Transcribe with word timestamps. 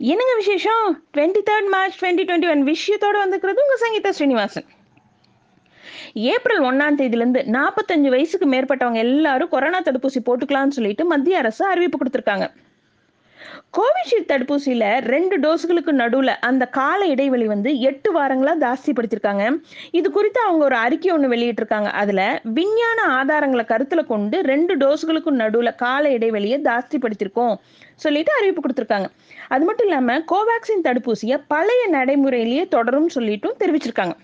என்னங்க 0.00 0.34
விசேஷம்? 0.36 1.04
Twenty 1.16 1.40
third 1.48 1.68
March 1.70 2.04
twenty 2.04 2.24
twenty 2.28 2.48
one 2.50 2.60
விஷயத்தோட 2.64 3.16
வந்துக்கிறது 3.22 3.62
உங்கள் 3.62 3.80
சங்கீதா 3.84 4.08
ஸ்ரீனிவாசன். 4.08 4.66
ஏப்ரல் 6.14 6.60
ஒன்னாம் 6.60 6.98
தேதியிலேருந்து 7.00 7.42
நாற்பத்தஞ்சு 7.56 8.08
வயசுக்கு 8.08 8.46
மேற்பட்டவங்க 8.50 8.94
எல்லாரும் 8.94 9.48
கொரோனா 9.48 9.80
தடுப்பூசி 9.80 10.20
போட்டுக்கலாம்னு 10.26 10.76
சொல்லிட்டு 10.78 11.04
மத்திய 11.04 11.38
அரசு 11.38 11.66
அறிவிப்பு 11.66 11.98
கொடுத்துருக்காங்க. 11.98 12.46
கோவிஷீல்டு 13.76 14.30
தடுப்பூசியில 14.32 14.84
ரெண்டு 15.00 15.38
டோஸ்களுக்கு 15.38 15.92
நடுவுல 16.02 16.32
அந்த 16.40 16.66
கால 16.66 17.06
இடைவெளி 17.06 17.46
வந்து 17.46 17.80
எட்டு 17.80 18.10
வாரங்களா 18.20 18.54
ஜாஸ்திப்படுத்திருக்காங்க 18.64 19.44
இது 19.90 20.10
குறித்து 20.10 20.40
அவங்க 20.40 20.64
ஒரு 20.64 20.76
அறிக்கை 20.76 21.10
ஒன்று 21.12 21.28
வெளியிட்டிருக்காங்க. 21.28 21.90
அதுல 22.02 22.40
விஞ்ஞான 22.44 22.98
ஆதாரங்களை 23.18 23.64
கருத்துல 23.72 24.06
கொண்டு 24.06 24.40
ரெண்டு 24.40 24.76
டோஸ்களுக்கும் 24.76 25.40
நடுவுல 25.42 25.74
கால 25.74 26.10
இடைவெளியை 26.10 26.60
ஜாஸ்திப்படுத்திருக்கோம் 26.60 27.54
சொல்லிட்டு 27.94 28.32
அறிவிப்பு 28.38 28.62
கொடுத்துருக்காங்க. 28.62 29.08
அது 29.48 29.64
மட்டும் 29.64 29.86
இல்லாம 29.86 30.18
கோவேக்சின் 30.32 30.84
தடுப்பூசியை 30.84 31.38
பழைய 31.48 31.88
நடைமுறையிலேயே 31.92 32.68
தொடரும் 32.68 33.08
சொல்லிட்டும் 33.14 33.58
தெரிவிச்சிருக்காங்க. 33.58 34.16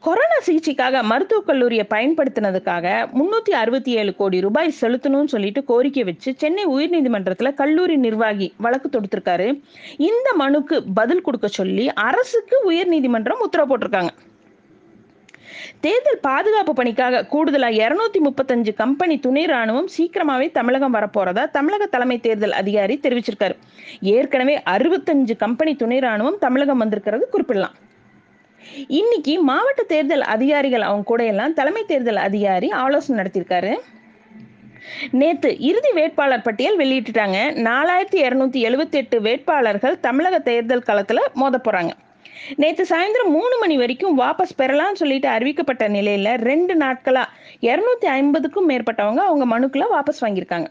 கொரோனா 0.00 0.36
சிகிச்சைக்காக 0.46 1.02
மருத்துவக் 1.02 1.46
கல்லூரியை 1.46 1.86
பயன்படுத்தினதுக்காக 1.90 2.86
முன்னூத்தி 3.14 3.50
அறுபத்தி 3.50 3.92
ஏழு 3.92 4.14
கோடி 4.16 4.40
ரூபாய் 4.40 4.74
செலுத்தணும்னு 4.80 5.24
சொல்லிட்டு 5.24 5.64
கோரிக்கை 5.64 6.04
வச்சு 6.04 6.34
சென்னை 6.36 6.66
உயர்நீதிமன்றத்துல 6.66 7.54
கல்லூரி 7.54 7.96
நிர்வாகி 7.96 8.54
வழக்கு 8.56 8.88
தொடுத்திருக்காரு. 8.88 9.62
இந்த 9.96 10.34
மனுக்கு 10.38 10.84
பதில் 10.94 11.20
கொடுக்க 11.20 11.48
சொல்லி 11.48 11.92
அரசுக்கு 11.92 12.58
உயர்நீதிமன்றம் 12.70 13.42
உத்தரவு 13.46 13.70
போட்டிருக்காங்க. 13.70 14.12
தேர்தல் 15.80 16.20
பாதுகாப்பு 16.20 16.72
பணிக்காக 16.72 17.24
கூடுதலா 17.32 17.70
இருநூத்தி 17.82 18.20
முப்பத்தஞ்சு 18.22 18.74
கம்பெனி 18.74 19.18
துணை 19.18 19.44
ராணுவம் 19.44 19.90
சீக்கிரமாவே 19.98 20.50
தமிழகம் 20.50 20.94
வரப்போறதா 20.94 21.50
தமிழக 21.50 21.86
தலைமை 21.86 22.20
தேர்தல் 22.20 22.52
அதிகாரி 22.52 23.00
தெரிவிச்சிருக்காரு. 23.02 23.56
ஏற்கனவே 24.00 24.56
அறுபத்தஞ்சு 24.76 25.36
கம்பெனி 25.36 25.74
துணை 25.74 25.98
ராணுவம் 25.98 26.38
தமிழகம் 26.38 26.78
வந்திருக்கிறது 26.78 27.28
குறிப்பிடலாம். 27.28 27.76
இன்னைக்கு 28.88 29.42
மாவட்ட 29.42 29.82
தேர்தல் 29.82 30.20
அதிகாரிகள் 30.20 30.80
அவங்க 30.80 31.04
கூட 31.04 31.24
எல்லாம் 31.24 31.54
தலைமை 31.54 31.84
தேர்தல் 31.84 32.16
அதிகாரி 32.16 32.70
ஆலோசனை 32.70 33.24
நடத்தியிருக்காரு. 33.24 33.74
நேத்து 35.10 35.58
இறுதி 35.58 35.90
வேட்பாளர் 35.92 36.42
பட்டியல் 36.42 36.78
வெளியிட்டுட்டாங்க. 36.78 37.38
நாலாயிரத்தி 37.68 38.18
இருநூத்தி 38.26 38.60
எழுபத்தி 38.68 38.90
எட்டு 38.90 39.20
வேட்பாளர்கள் 39.20 40.00
தமிழக 40.00 40.38
தேர்தல் 40.38 40.84
களத்துல 40.86 41.18
மோத 41.34 41.60
போறாங்க. 41.64 41.90
நேத்து 42.56 42.86
சாயந்தரம் 42.90 43.34
மூணு 43.36 43.58
மணி 43.60 43.76
வரைக்கும் 43.76 44.18
வாபஸ் 44.20 44.54
பெறலாம்னு 44.58 45.00
சொல்லிட்டு 45.02 45.28
அறிவிக்கப்பட்ட 45.28 45.88
நிலையில 45.88 46.34
ரெண்டு 46.36 46.74
நாட்களா 46.74 47.24
இருநூத்தி 47.60 48.06
ஐம்பதுக்கும் 48.06 48.68
மேற்பட்டவங்க 48.68 49.22
அவங்க 49.30 49.60
மனுக்களை 49.60 49.86
வாபஸ் 49.96 50.20
வாங்கியிருக்காங்க. 50.20 50.66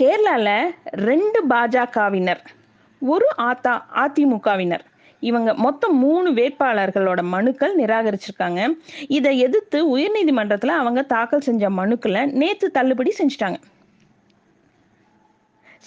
கேரளால 0.00 0.62
ரெண்டு 0.90 1.46
பாஜகவினர் 1.46 2.44
ஒரு 3.00 3.36
ஆத்தா 3.36 3.86
அதிமுகவினர். 3.94 4.84
இவங்க 5.20 5.54
மொத்தம் 5.54 5.98
மூணு 5.98 6.32
வேட்பாளர்களோட 6.32 7.22
மனுக்கள் 7.22 7.76
நிராகரிச்சிருக்காங்க. 7.76 8.78
இதை 9.08 9.38
எதிர்த்து 9.38 9.98
உயர்நீதிமன்றத்தில் 9.98 10.78
அவங்க 10.80 11.02
தாக்கல் 11.02 11.40
செஞ்ச 11.40 11.70
மனுக்களை 11.70 12.32
நேற்று 12.32 12.70
தள்ளுபடி 12.70 13.14
செஞ்சுட்டாங்க. 13.18 13.56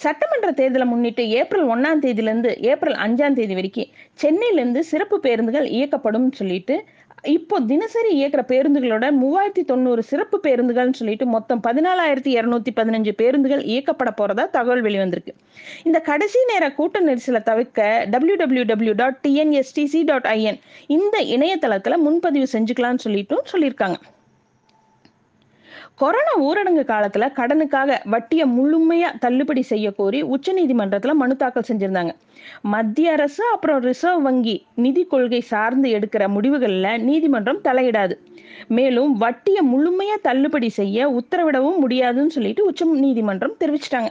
சட்டமன்ற 0.02 0.48
தேர்தலை 0.50 0.84
முன்னிட்டு 0.84 1.22
ஏப்ரல் 1.40 1.66
ஒன்னாம் 1.72 2.02
தேதியிலேருந்து 2.04 2.50
ஏப்ரல் 2.70 2.96
அஞ்சாம் 3.04 3.36
தேதி 3.38 3.54
வரைக்கும் 3.54 3.90
சென்னையிலேருந்து 4.22 4.82
சிறப்பு 4.90 5.16
பேருந்துகள் 5.20 5.66
இயக்கப்படும் 5.78 6.28
சொல்லிட்டு 6.40 6.76
இப்போ 7.32 7.56
தினசரி 7.70 8.10
இயக்கிற 8.18 8.42
பேருந்துகளோட 8.52 9.06
மூவாயிரத்தி 9.22 9.62
தொண்ணூறு 9.70 10.02
சிறப்பு 10.02 10.36
பேருந்துகள்னு 10.46 10.98
சொல்லிட்டு 11.00 11.26
மொத்தம் 11.26 11.60
பதினாலாயிரத்தி 11.66 12.30
இரநூத்தி 12.36 12.72
பதினஞ்சு 12.78 13.12
பேருந்துகள் 13.18 13.64
இயக்கப்பட 13.72 14.10
போறதா 14.20 14.44
தகவல் 14.50 14.82
வெளிவந்திருக்கு. 14.82 15.34
இந்த 15.84 16.00
கடைசி 16.00 16.40
நேர 16.52 16.70
கூட்ட 16.78 17.00
நெரிசலை 17.00 17.42
தவிர்க்க 17.50 18.06
W 18.14 18.36
W 18.42 18.64
W 18.70 18.94
dot 19.02 19.20
TNSTC 19.26 20.02
dot 20.04 20.30
IN 20.36 20.60
இந்த 20.96 21.18
இணையதளத்துல 21.36 21.98
முன்பதிவு 22.06 22.48
செஞ்சுக்கலாம்னு 22.54 23.04
சொல்லிட்டும் 23.04 23.44
சொல்லியிருக்காங்க. 23.52 23.98
கொரோனா 26.00 26.34
ஊரடங்கு 26.46 26.82
காலத்துல 26.90 27.24
கடனுக்காக 27.38 27.96
வட்டியை 28.04 28.44
முழுமையா 28.48 29.08
தள்ளுபடி 29.18 29.62
செய்ய 29.62 29.92
கோரி 29.92 30.22
உச்சநீதிமன்றத்துல 30.22 31.12
மனு 31.12 31.36
தாக்கல் 31.36 31.66
செஞ்சிருந்தாங்க. 31.68 32.12
மத்திய 32.62 33.12
அரசு 33.12 33.44
அப்புறம் 33.52 33.80
ரிசர்வ் 33.80 34.22
வங்கி 34.22 34.66
நிதி 34.74 35.02
கொள்கை 35.04 35.40
சார்ந்து 35.40 35.88
எடுக்கிற 35.98 36.26
முடிவுகள்ல 36.36 36.98
நீதிமன்றம் 36.98 37.60
தலையிடாது. 37.64 38.14
மேலும் 38.68 39.12
வட்டியை 39.16 39.62
முழுமையா 39.72 40.16
தள்ளுபடி 40.22 40.68
செய்ய 40.68 41.08
உத்தரவிடவும் 41.10 41.78
முடியாதுன்னு 41.78 42.30
சொல்லிட்டு 42.30 42.64
உச்ச 42.64 42.84
நீதிமன்றம் 42.84 43.58
தெரிவிச்சிட்டாங்க. 43.60 44.10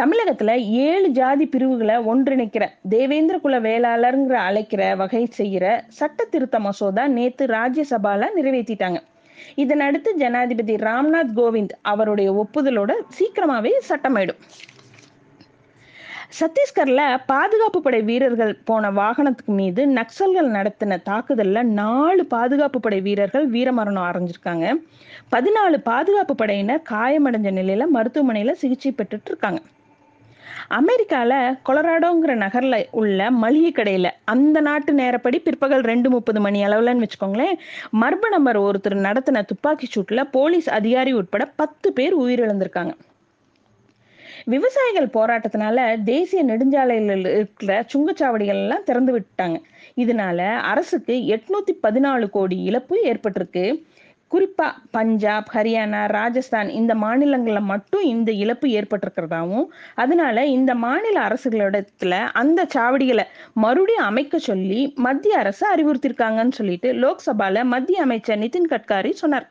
தமிழகத்துல 0.00 0.52
ஏழு 0.84 1.08
ஜாதி 1.08 1.46
பிரிவுகளை 1.46 1.96
ஒன்றிணைக்கிற 2.12 2.66
தேவேந்திர 2.88 3.38
குல 3.38 3.60
வேளாளருங்கிற 3.60 4.38
அழைக்கிற 4.48 4.94
வகை 4.96 5.24
செய்கிற 5.40 5.64
சட்ட 5.88 6.24
திருத்த 6.24 6.60
மசோதா 6.60 7.06
நேத்து 7.08 7.46
ராஜ்யசபால 7.46 8.30
நிறைவேற்றிட்டாங்க. 8.36 9.00
இதனடுத்து 9.56 10.12
ஜனாதிபதி 10.16 10.76
ராம்நாத் 10.76 11.34
கோவிந்த் 11.36 11.74
அவருடைய 11.82 12.28
ஒப்புதலோட 12.42 12.92
சீக்கிரமாவே 13.18 13.72
சட்டமாயிடும். 13.88 14.40
சத்தீஸ்கர்ல 16.38 17.00
பாதுகாப்பு 17.26 17.80
படை 17.82 18.02
வீரர்கள் 18.02 18.52
போன 18.68 18.90
வாகனத்துக்கு 18.90 19.52
மீது 19.58 19.82
நக்சல்கள் 19.88 20.48
நடத்தின 20.56 20.98
தாக்குதல்ல 21.10 21.62
நாலு 21.80 22.26
பாதுகாப்பு 22.26 22.80
படை 22.80 23.00
வீரர்கள் 23.00 23.46
வீரமரணம் 23.50 24.08
அடைஞ்சிருக்காங்க. 24.08 24.66
பதினாலு 25.34 25.78
பாதுகாப்பு 25.90 26.34
படையினர் 26.34 26.82
காயமடைஞ்ச 26.90 27.50
நிலையில 27.60 27.86
மருத்துவமனையில 27.94 28.52
சிகிச்சை 28.52 28.92
பெற்றுட்டு 28.96 29.30
இருக்காங்க. 29.32 29.60
அமெரிக்கால 30.70 31.58
கொலராடோங்கிற 31.68 32.34
நகர்ல 32.34 32.86
உள்ள 32.90 33.30
மளிகை 33.30 33.72
கடையில 33.72 34.10
அந்த 34.24 34.60
நாட்டு 34.60 34.92
நேரப்படி 34.92 35.38
பிற்பகல் 35.38 35.80
ரெண்டு 35.80 36.10
முப்பது 36.10 36.40
மணி 36.40 36.64
அளவுலன்னு 36.64 37.04
வச்சுக்கோங்களேன் 37.04 37.58
மர்ம 38.00 38.28
நம்பர் 38.30 38.60
ஒருத்தர் 38.60 38.94
நடத்தின 38.94 39.42
துப்பாக்கி 39.42 39.88
சூட்டில் 39.94 40.28
போலீஸ் 40.30 40.70
அதிகாரி 40.70 41.12
உட்பட 41.12 41.44
பத்து 41.46 41.92
பேர் 41.92 42.20
உயிரிழந்திருக்காங்க. 42.20 42.94
விவசாயிகள் 44.44 45.06
போராட்டத்தினால 45.06 46.02
தேசிய 46.04 46.44
நெடுஞ்சாலையில் 46.44 47.26
இருக்கிற 47.26 47.84
சுங்கச்சாவடிகள் 47.94 48.62
எல்லாம் 48.62 48.84
திறந்து 48.84 49.12
விட்டாங்க. 49.18 49.62
இதனால 49.96 50.56
அரசுக்கு 50.56 51.12
எட்நூத்தி 51.12 51.72
பதினாலு 51.82 52.30
கோடி 52.30 52.62
இழப்பு 52.62 53.00
ஏற்பட்டிருக்கு. 53.04 53.84
குறிப்பா 54.30 54.66
பஞ்சாப் 54.90 55.50
ஹரியானா 55.52 56.06
ராஜஸ்தான் 56.08 56.68
இந்த 56.68 56.94
மாநிலங்கள்ல 56.94 57.60
மட்டும் 57.62 58.02
இந்த 58.02 58.32
இழப்பு 58.32 58.68
ஏற்பட்டிருக்கிறதாவும் 58.68 59.66
அதனால 59.94 60.46
இந்த 60.46 60.74
மாநில 60.74 61.16
அரசுகளிடத்துல 61.28 62.14
அந்த 62.32 62.66
சாவடிகளை 62.74 63.24
மறுபடியும் 63.54 64.04
அமைக்க 64.04 64.38
சொல்லி 64.38 64.92
மத்திய 64.96 65.38
அரசு 65.38 65.64
அறிவுறுத்திருக்காங்கன்னு 65.74 66.52
சொல்லிட்டு 66.52 66.92
லோக்சபால 66.92 67.64
மத்திய 67.64 68.02
அமைச்சர் 68.02 68.38
நிதின் 68.38 68.70
கட்காரி 68.70 69.10
சொன்னார். 69.12 69.46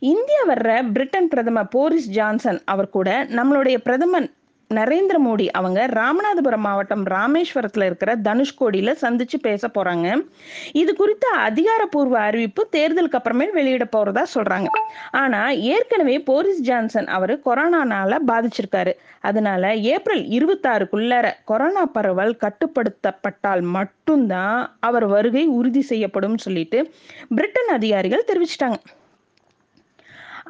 இந்தியா 0.00 0.42
வர்ற 0.48 0.92
பிரிட்டன் 0.92 1.28
பிரதமர் 1.28 1.68
போரிஸ் 1.68 2.10
ஜான்சன் 2.10 2.60
அவர் 2.64 2.88
கூட 2.88 3.24
நம்மளுடைய 3.30 3.76
பிரதமர் 3.76 4.28
நரேந்திர 4.74 5.16
மோடி 5.24 5.46
அவங்க 5.48 5.86
ராமநாதபுரம் 5.86 6.64
மாவட்டம் 6.66 7.06
ராமேஸ்வரத்துல 7.06 7.84
இருக்கிற 7.84 8.16
தனுஷ்கோடியில 8.16 8.90
சந்திச்சு 9.00 9.38
பேச 9.42 9.68
போறாங்க. 9.68 10.26
இது 10.72 10.96
குறித்த 10.96 11.28
அதிகாரப்பூர்வ 11.28 12.18
அறிவிப்பு 12.18 12.68
தேர்தலுக்கு 12.72 13.18
அப்புறமேல் 13.18 13.50
வெளியிட 13.52 13.86
போறதா 13.96 14.22
சொல்றாங்க. 14.34 14.68
ஆனா 15.10 15.48
ஏற்கனவே 15.48 16.20
போரிஸ் 16.20 16.60
ஜான்சன் 16.60 17.06
அவரு 17.06 17.40
கொரோனானால 17.44 18.18
பாதிச்சிருக்காரு. 18.26 18.92
அதனால 19.20 19.74
ஏப்ரல் 19.74 20.22
இருபத்தாறுக்குள்ளார 20.38 21.32
கொரோனா 21.44 21.86
பரவல் 21.86 22.38
கட்டுப்படுத்தப்பட்டால் 22.44 23.60
மட்டும்தான் 23.62 24.76
அவர் 24.80 25.06
வருகை 25.06 25.46
உறுதி 25.46 25.80
செய்யப்படும் 25.80 26.38
சொல்லிட்டு 26.38 26.92
பிரிட்டன் 27.28 27.74
அதிகாரிகள் 27.78 28.28
தெரிவிச்சிட்டாங்க. 28.32 28.80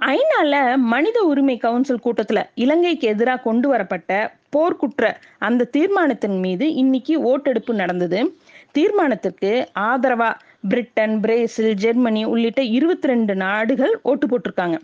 ஐநால 0.00 0.76
மனித 0.76 1.22
உரிமை 1.22 1.56
கவுன்சில் 1.56 2.04
கூட்டத்துல 2.04 2.42
இலங்கைக்கு 2.54 3.08
எதிராக 3.08 3.42
கொண்டு 3.42 3.68
வரப்பட்ட 3.68 4.12
போர்க்குற்ற 4.56 5.12
அந்த 5.38 5.64
தீர்மானத்தின் 5.64 6.38
மீது 6.41 6.74
இன்னைக்கு 6.74 7.22
ஓட்டெடுப்பு 7.22 7.74
நடந்தது. 7.74 8.20
தீர்மானத்திற்கு 8.78 9.66
ஆதரவா 9.78 10.30
பிரிட்டன் 10.68 11.20
பிரேசில் 11.20 11.74
ஜெர்மனி 11.74 12.24
உள்ளிட்ட 12.24 12.62
இருபத்தி 12.62 13.08
ரெண்டு 13.08 13.34
நாடுகள் 13.34 14.00
ஓட்டு 14.02 14.26
போட்டிருக்காங்க. 14.26 14.78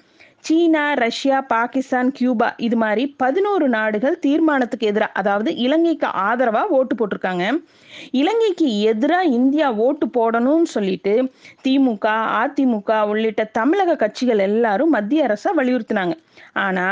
சீனா 0.46 0.82
ரஷ்யா 0.92 1.36
பாகிஸ்தான் 1.52 2.10
கியூபா 2.12 2.48
இது 2.56 2.76
மாதிரி 2.76 3.04
பதினோரு 3.22 3.66
நாடுகள் 3.68 4.16
தீர்மானத்துக்கு 4.18 4.86
எதிராக 4.86 5.16
அதாவது 5.20 5.50
இலங்கைக்கு 5.56 6.08
ஆதரவாக 6.26 6.76
ஓட்டு 6.78 6.94
போட்டிருக்காங்க. 6.98 7.44
இலங்கைக்கு 8.10 8.66
எதிராக 8.80 9.32
இந்தியா 9.38 9.68
ஓட்டு 9.86 10.06
போடணும்னு 10.16 10.68
சொல்லிட்டு 10.74 11.14
திமுக 11.64 12.06
அதிமுக 12.42 12.98
உள்ளிட்ட 13.12 13.44
தமிழக 13.58 13.96
கட்சிகள் 13.96 14.42
எல்லாரும் 14.48 14.94
மத்திய 14.96 15.24
அரசை 15.24 15.52
வலியுறுத்தினாங்க. 15.56 16.14
ஆனா 16.66 16.86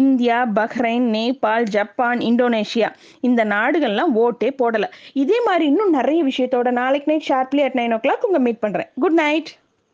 India 0.00 0.40
Bahrain 0.58 1.06
Nepal 1.16 1.68
Japan 1.76 2.20
Indonesia 2.30 2.90
இந்த 3.20 3.44
நாடுகள்லாம் 3.54 4.12
ஓட்டே 4.24 4.50
போடல. 4.62 4.88
இதே 5.22 5.40
மாதிரி 5.46 5.66
இன்னும் 5.66 5.90
நிறைய 5.90 6.20
விஷயத்தோட 6.24 6.70
நாளைக்கு 6.82 7.10
night 7.12 7.28
sharply 7.30 7.64
at 7.68 7.80
nine 7.80 7.96
o'clock 8.06 8.28
உங்க 8.30 8.42
மீட் 8.48 8.62
பண்றேன். 8.66 8.90
Good 9.00 9.18
night 9.24 9.50